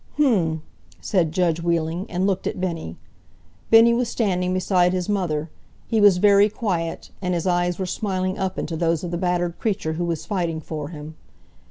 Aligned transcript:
"H'm!" 0.17 0.63
said 0.99 1.31
judge 1.31 1.61
Wheeling, 1.61 2.07
and 2.09 2.25
looked 2.25 2.47
at 2.47 2.59
Bennie. 2.59 2.97
Bennie 3.69 3.93
was 3.93 4.09
standing 4.09 4.51
beside 4.51 4.93
his 4.93 5.07
mother. 5.07 5.51
He 5.85 6.01
was 6.01 6.17
very 6.17 6.49
quiet, 6.49 7.11
and 7.21 7.35
his 7.35 7.45
eyes 7.45 7.77
were 7.77 7.85
smiling 7.85 8.35
up 8.39 8.57
into 8.57 8.75
those 8.75 9.03
of 9.03 9.11
the 9.11 9.17
battered 9.19 9.59
creature 9.59 9.93
who 9.93 10.05
was 10.05 10.25
fighting 10.25 10.59
for 10.59 10.89
him. 10.89 11.17